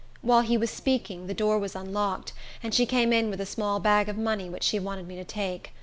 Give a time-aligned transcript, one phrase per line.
[0.23, 3.79] While he was speaking, the door was unlocked, and she came in with a small
[3.79, 5.73] bag of money, which she wanted me to take.